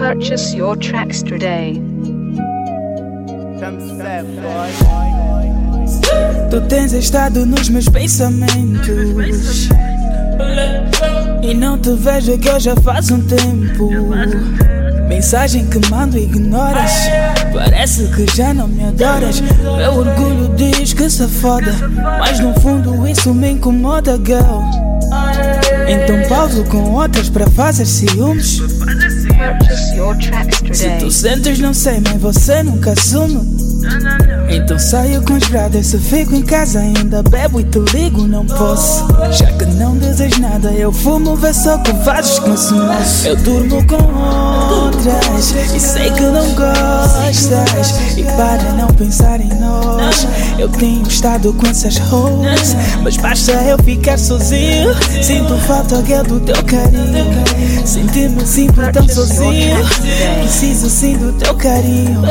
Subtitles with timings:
[0.00, 1.78] Purchase your tracks today.
[6.50, 9.68] Tu tens estado nos meus pensamentos.
[11.42, 13.90] E não te vejo que eu já faz um tempo.
[15.06, 16.92] Mensagem que mando ignoras.
[17.52, 19.42] Parece que já não me adoras.
[19.42, 21.74] Meu orgulho diz que se foda.
[22.18, 24.62] Mas no fundo isso me incomoda, girl.
[25.86, 28.62] Então pauso com outras para fazer ciúmes.
[30.72, 33.40] Se tu sentes, não sei, mas você nunca assume.
[34.50, 38.44] Então saio com os brothers, se fico em casa ainda bebo e te ligo, não
[38.46, 39.06] posso.
[39.30, 43.26] Já que não dizes nada, eu fumo, vê só que com esse moço.
[43.26, 43.96] Eu durmo com
[44.74, 46.54] outras e sei que não
[48.16, 50.26] E para não pensar em nós,
[50.58, 52.76] eu tenho estado com essas hoes.
[53.02, 57.86] Mas basta eu ficar sozinho, sinto falta é do teu carinho.
[57.86, 59.76] Sentir-me sempre tão sozinho,
[60.40, 62.22] preciso sim do teu carinho.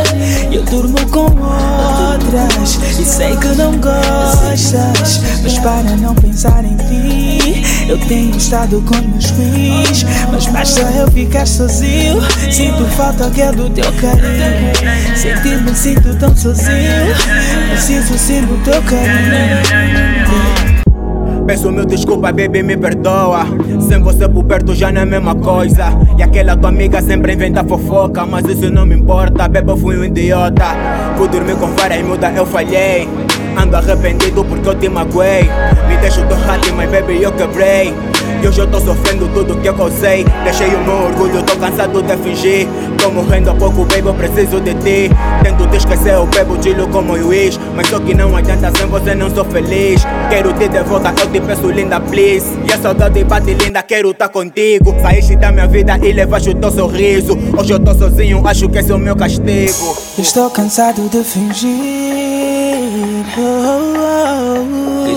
[0.51, 5.21] Eu durmo com outras e sei que não gostas.
[5.41, 7.38] Mas para não pensar em ti,
[7.89, 10.05] eu tenho estado com meus filhos.
[10.31, 14.71] Mas basta eu ficar sozinho, sinto falta que é do teu carinho.
[15.15, 17.15] Sentir-me sinto tão sozinho,
[17.71, 20.59] preciso sim do teu carinho.
[21.47, 23.43] Peço mil desculpa, baby, me perdoa.
[23.87, 25.85] Sem você por perto já não é a mesma coisa.
[26.15, 28.23] E aquela tua amiga sempre inventa fofoca.
[28.23, 30.65] Mas isso não me importa, beba, eu fui um idiota.
[31.17, 33.09] Fui dormir com várias mudas, eu falhei.
[33.59, 35.49] Ando arrependido porque eu te magoei.
[35.87, 37.93] Me deixo do rato, mas baby, eu quebrei.
[38.41, 40.25] E hoje eu tô sofrendo tudo que eu causei.
[40.45, 42.67] Deixei o meu orgulho, tô cansado de fingir.
[42.97, 45.11] Tô morrendo a pouco, baby, eu preciso de ti.
[45.43, 47.59] Tento te esquecer, eu bebo tilo como Luiz.
[47.75, 50.05] Mas só que não adianta, sem você não sou feliz.
[50.29, 52.47] Quero te de volta, eu te peço linda, please.
[52.65, 54.95] E a saudade bate linda, quero tá contigo.
[55.01, 57.37] Saíste da minha vida e levaste o teu sorriso.
[57.57, 59.97] Hoje eu tô sozinho, acho que esse é o meu castigo.
[60.17, 62.28] Estou cansado de fingir
[63.37, 63.65] Oh.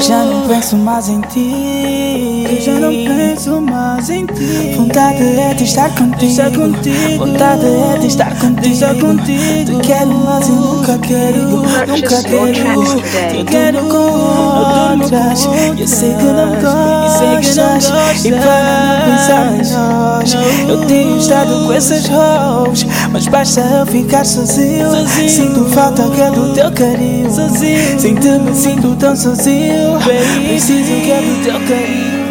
[0.02, 2.44] já não penso mais em ti.
[2.48, 4.74] Que já não penso mais em ti.
[4.76, 6.66] Vontade é de estar contigo.
[7.18, 9.24] Vontade é de estar contigo.
[9.24, 12.84] Te quero mas eu nunca quero, nunca quero.
[13.30, 15.48] Te quero com outras.
[15.78, 18.24] Eu sei que não gostas.
[18.24, 20.34] E para não pensar em nós,
[20.68, 22.86] eu tenho estado com essas hoes.
[23.12, 24.88] Mas basta eu ficar sozinho.
[25.28, 27.30] Sinto falta que é do teu carinho.
[27.30, 29.91] Sinto-me, sinto tão sozinho.
[29.98, 32.21] Preciso que é do teu carinho.